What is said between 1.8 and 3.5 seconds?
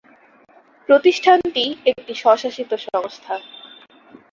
একটি স্বশাসিত সংস্থা।